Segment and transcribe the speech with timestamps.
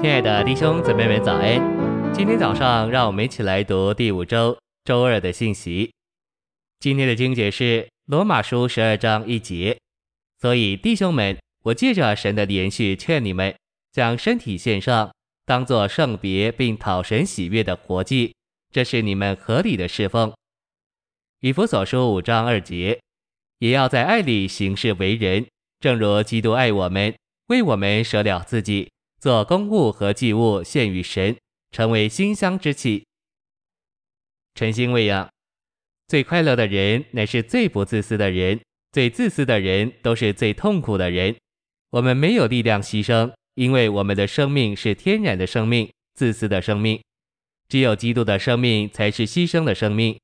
[0.00, 2.14] 亲爱的弟兄姊妹们，早安！
[2.14, 5.92] 今天早上，让我们一起来读第五周周二的信息。
[6.78, 9.76] 今天的经节是罗马书十二章一节。
[10.40, 13.52] 所以，弟兄们，我借着神的怜恤劝你们，
[13.90, 15.12] 将身体献上，
[15.44, 18.32] 当作圣别并讨神喜悦的活祭，
[18.70, 20.32] 这是你们合理的侍奉。
[21.40, 23.00] 以弗所书五章二节，
[23.58, 25.44] 也要在爱里行事为人，
[25.80, 27.12] 正如基督爱我们，
[27.48, 28.88] 为我们舍了自己。
[29.20, 31.36] 做供物和祭物献与神，
[31.72, 33.04] 成为馨香之气。
[34.54, 35.28] 晨星喂养，
[36.06, 38.60] 最快乐的人乃是最不自私的人，
[38.92, 41.34] 最自私的人都是最痛苦的人。
[41.90, 47.00] 我们没有力量牺牲，因为我们的生命是天然的生命，自私的生命。
[47.68, 50.16] 只有基督的生命才是牺牲的生命。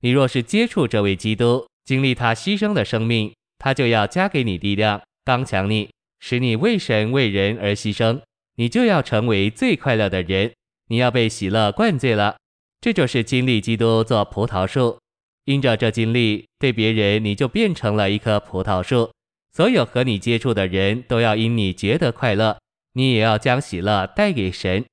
[0.00, 8.20] 你若是接触这位基督，经历他牺牲的生命，他就要加给你力量，刚强你，使你为神为人而牺牲。
[8.60, 10.52] 你就要成为最快乐的人，
[10.88, 12.36] 你要被喜乐灌醉了。
[12.78, 14.98] 这就是经历基督做葡萄树，
[15.46, 19.10] 因着这经历，对别人你就变成了一棵葡萄树。
[19.54, 22.58] 所有和你接触的人都要因你觉得快乐，
[22.92, 24.84] 你也要将喜乐带给神。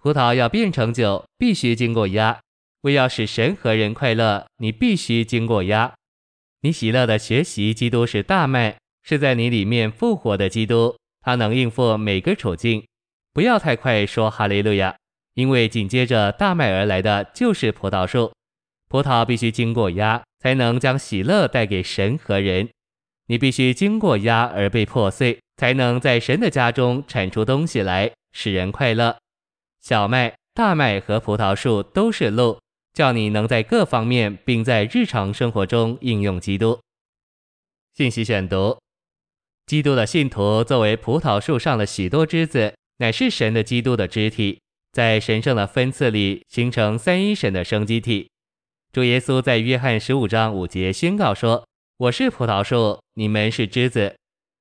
[0.00, 2.38] 葡萄要变成酒，必须经过压。
[2.82, 5.92] 为要使神和人快乐，你必须经过压。
[6.60, 12.84] 你喜乐的学习，基督是大麦，是在你里面复活的基督，他能应付每个处境。
[13.32, 14.96] 不要太快说哈利路亚，
[15.34, 18.32] 因为紧接着大麦而来的就是葡萄树。
[18.88, 22.68] 葡萄必须经过压，才能将喜乐带给神和人。
[23.26, 29.16] 你必须经过压而被破碎，才能在神的家中产出东西来，使人快乐。
[29.80, 32.58] 小麦、大麦和葡萄树都是路，
[32.92, 36.80] 叫你能在各方面，并在日常生活中应用基督。
[37.94, 38.76] 信息选读：
[39.66, 42.74] 基督的信徒作为葡萄树上的许多枝子。
[43.00, 44.60] 乃是神的基督的肢体，
[44.92, 48.28] 在神圣的分赐里形成三一神的生机体。
[48.92, 51.66] 主耶稣在约翰十五章五节宣告说
[51.96, 54.14] ：“我是葡萄树，你们是枝子。”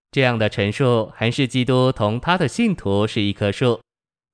[0.10, 3.82] 这样的陈述还是基督同他的信徒是一棵树，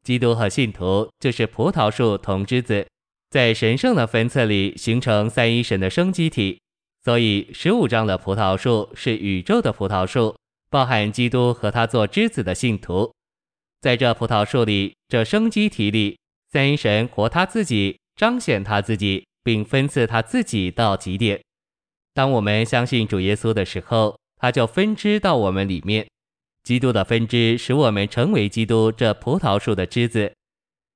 [0.03, 2.85] 基督和信徒就是葡萄树同枝子，
[3.31, 6.59] 在神圣的分赐里形成三一神的生机体。
[7.03, 10.35] 所以十五章的葡萄树是宇宙的葡萄树，
[10.69, 13.11] 包含基督和他做枝子的信徒。
[13.85, 16.17] 在这葡萄树里，这生机体里，
[16.51, 21.39] 三一神活他自己，彰显他自己，并分赐他自己到极点。
[22.11, 26.07] 当我们相信主耶稣的时候，他就分支到我们里面。
[26.63, 30.33] 基督的分支使我们成为基督这葡萄树的枝子。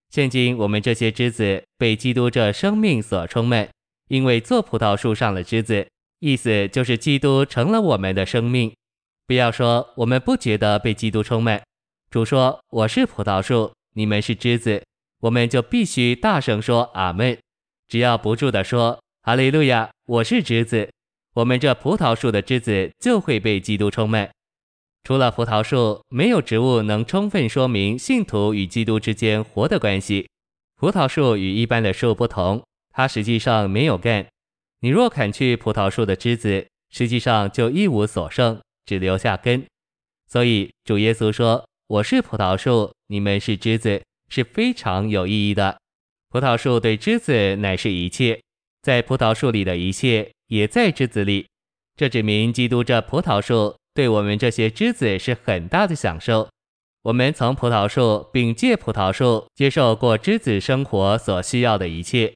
[0.10, 3.70] 现今我们这些枝子被基督这生命所充满，
[4.08, 5.88] 因为做葡萄树上的枝子，
[6.22, 8.74] 意思就是基督成了我们的生命。
[9.28, 11.62] 不要说我们不觉得被基督充满。
[12.10, 14.84] 主说：“我是葡萄树，你们是枝子，
[15.22, 17.38] 我们就必须大声说阿门。
[17.88, 20.90] 只要不住地说哈利路亚，我是枝子，
[21.36, 24.28] 我们这葡萄树的枝子就会被基督充满。
[25.04, 30.28] 除了葡萄树，没有植物能充分说明信徒与基督之间活的关系。
[30.78, 34.26] 葡萄树与一般的树不同，它实际上没有干。
[34.80, 39.64] 你若砍去葡萄树的枝子，实际上就一无所剩，只留下根。
[40.28, 45.80] 所以主耶稣说。”我是葡萄树，你们是枝子，是非常有意义的。
[46.30, 48.40] 葡萄树对枝子乃是一切，
[48.84, 51.48] 在葡萄树里的一切也在枝子里。
[51.96, 56.48] 这指明基督这葡萄树对我们这些枝子是很大的享受。
[57.02, 62.36] 我们从葡萄树并借葡萄树接受过枝子生活所需要的一切。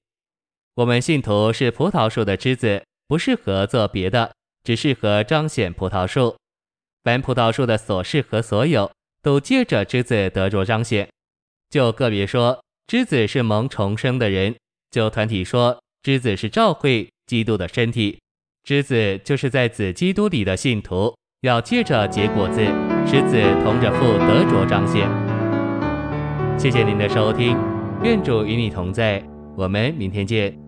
[0.77, 4.33] 我们信徒是葡萄树的枝子，不适合做别的，
[4.63, 6.35] 只适合彰显葡萄树。
[7.03, 8.91] 凡葡萄树的所事和所有。
[9.23, 11.07] 都借着枝子得着彰显。
[11.71, 14.53] 就个别说，枝子是蒙重生的人；
[14.91, 18.19] 就团体说，枝子是照会基督的身体。
[18.63, 22.61] 枝子就是在子基督里的信徒，要借着结果子，
[23.07, 25.09] 使子同着父得着彰显。
[26.57, 27.57] 谢谢您的收听，
[28.03, 29.23] 愿主与你同在，
[29.57, 30.62] 我们明天见。